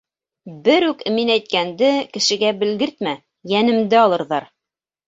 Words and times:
Берүк 0.67 1.03
мин 1.17 1.31
әйткәнде 1.35 1.91
кешегә 2.17 2.51
белгертмә, 2.65 3.17
йәнемде 3.55 4.05
алырҙар. 4.09 4.55